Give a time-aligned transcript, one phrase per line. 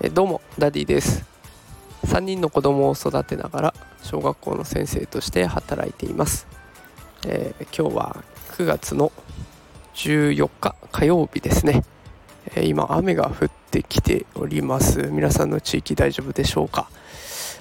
[0.00, 1.24] えどうもダディです。
[2.06, 6.46] 3人の子供を育てながら小学校の先生として働いています、
[7.26, 9.12] えー、今日は9月の
[9.94, 11.84] 14日火曜日ですね、
[12.54, 15.08] えー、今雨が降ってきております。
[15.10, 16.90] 皆さんの地域大丈夫でしょうか？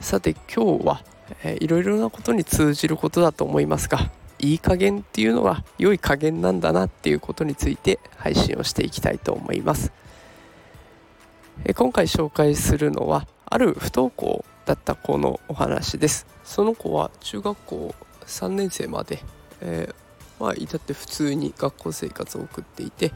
[0.00, 1.04] さて今日は、
[1.44, 4.10] えー、いろいろなことに通じることだと思いますが
[4.42, 9.92] いい加減っていうのは良い加減なんだなっていうことについて配信をしていきたいと思います。
[11.76, 16.26] 今回紹介するのはある不登校だった子のお話です。
[16.44, 17.94] その子は中学校
[18.26, 19.20] 3年生まで、
[19.60, 23.12] えー、まあ至って普通に学校生活を送っていて、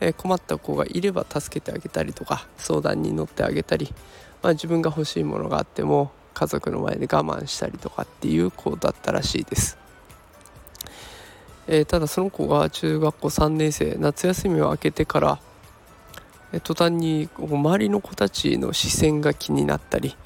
[0.00, 3.92] えー、困った子がいれば助けてあげたりとか相談に乗ってあげたり、
[4.42, 9.76] まあ、自分が欲しいものがあっても家族の前で我慢したりとかっていう子だったらしいです、
[11.72, 15.38] えー、ただその子が中学校3年生夏休みを明けてから
[16.52, 20.16] え途端に周りの子たちの視線が気になったり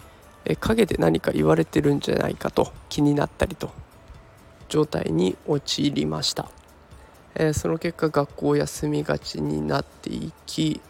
[0.47, 3.70] え陰で何か言われてるんじゃないかと気になったりと
[4.70, 6.48] 状態に陥りました。
[7.34, 10.81] えその結果学校を休みがちになっていき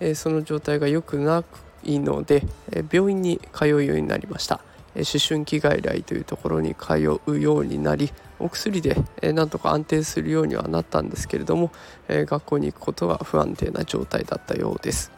[0.00, 1.44] えその状態が良くな
[1.84, 2.46] いので
[2.90, 4.60] 病院に通うようになりました。
[4.94, 6.94] 思春期外来というところに通
[7.26, 11.72] うようになりお薬でえなんとか安定するようにはなったんですけれども
[12.08, 15.12] え学校に行くことが不安定な状態だったようです。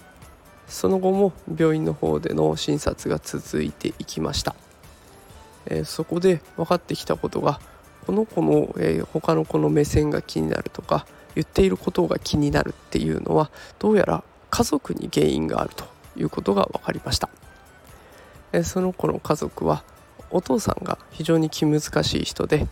[0.68, 4.54] その後も病院の方での診察が続いていきました。
[5.66, 7.60] えそこで分かってきたことが
[8.06, 15.84] この子のえ他の子の目線が気になるとか言っていることが気になるっていうのはどうやら家族に原因があると
[16.16, 17.28] いうことが分かりました。
[18.52, 19.82] えその子の家族は
[20.30, 22.66] お父さんが非常に気難しい人で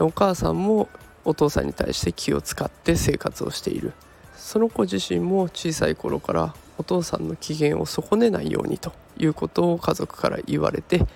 [0.00, 0.88] お母さんも
[1.24, 3.92] お父さんに対して気を使って生活をしている。
[4.36, 11.06] その子自身も小さい頃からお父さんの機嫌を損ねないようにということを家族から言われて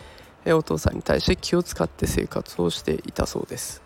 [0.46, 3.82] お父さんに対して気を使って生活をしていたそうです。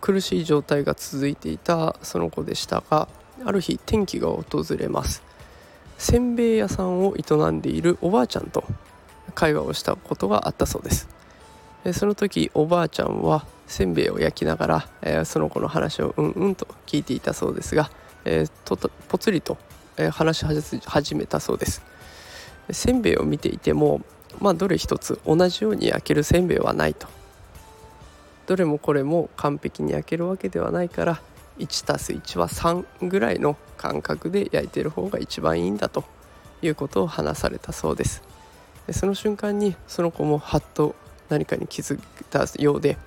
[0.00, 3.08] 苦しい状態が続いていたその子でしたが
[3.44, 5.22] ある日転機が訪れます。
[5.96, 8.64] せんべい屋さんを営んでいるおばあちゃんと
[9.34, 11.08] 会話をしたことがあったそうです。
[11.92, 17.90] その時おばあちゃんはせんべいを焼きながら、えー、その子の話をうんうんと聞いていたそうですが、
[18.24, 19.56] えー、とぽつりと、
[19.96, 21.82] えー、話し始めたそうです。
[22.70, 24.00] せんべいを見ていても
[24.40, 27.06] まあどれ一つ同じように焼けるせんべいはないと。
[28.46, 31.20] どれもこれも完璧に焼けるわけではないから
[31.58, 36.04] 1+1 は3ぐらいの感覚で焼いてる方が一番いいんだと。
[36.66, 38.22] いうことを話されたそうです。
[38.92, 40.94] その瞬間にその子もはっと
[41.28, 42.00] 何かに気づい
[42.30, 42.98] たようで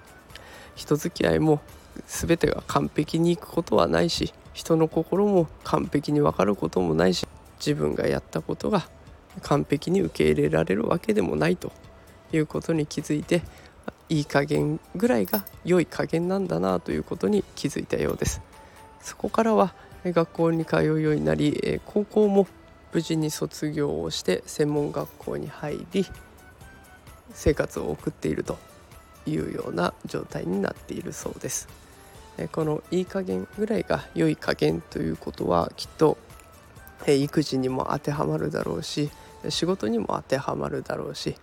[0.77, 1.59] 人付き合いも
[2.07, 7.27] 全てが完璧にいくことはないし人の心も完璧に分かることもないし
[7.59, 8.87] 自分がやったことが
[9.41, 11.73] 完璧に受け入れられるわけでもないと。
[12.33, 13.41] いうことに気づいて
[14.09, 18.41] いい加減ぐらいが良い加減なんだなということに気づいたようです。
[19.01, 19.73] そこからは
[20.03, 22.47] 学校に通うようになり高校も
[22.93, 26.05] 無事に卒業をして専門学校に入り
[27.33, 28.57] 生活を送っていると。
[29.27, 31.67] いうような状態になっているそうです。
[32.51, 36.17] このいい加減ぐらいが良い加減ということはきっと
[37.07, 39.09] 育児にも当てはまるだろうし
[39.49, 41.35] 仕事にも当てはまるだろうし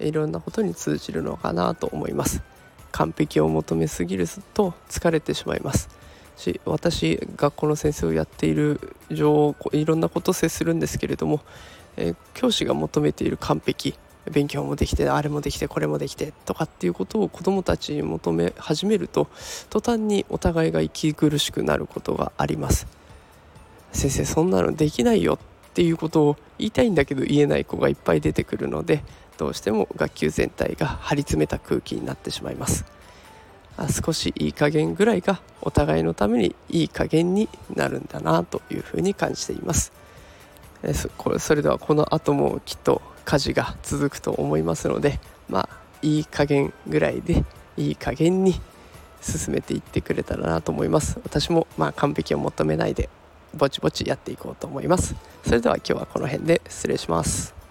[0.00, 2.42] いろんなことに通じるのかなと思います。
[2.90, 5.88] 完璧を求めすぎると疲れてしまいます。
[6.36, 11.40] し私学校の先生をやっている上いろんなことを接するんですけれども、
[11.96, 13.94] え、教師が求めている完璧
[14.30, 19.28] 勉強もできてあれもできてこれもできてとかっていうことを子どもたちに求め始めると
[19.68, 22.86] 途端にお互いが息苦しくなることがあります。
[23.92, 29.02] 先生そんなのできないよっていうことを言いたいんだけど言えない子がいっぱい出てくるので
[29.38, 32.84] どうしても学級全体が張り詰めた空気になってしまいます。
[33.76, 39.92] あ少しいい加減ぐらいがお互いのためにいい加減になるんだなというふうに感じています。
[40.82, 45.68] えそこれそれではこの後もきっと家事が続くと思いますのでまあ
[46.02, 47.44] いい加減ぐらいで
[47.76, 48.60] いい加減に
[49.20, 51.20] 進めていってくれたらなと思います。
[51.22, 53.08] 私もまあ完璧を求めないで
[53.54, 55.14] ぼちぼちやっていこうと思います。
[55.44, 57.61] それでは今日はこの辺で失礼します。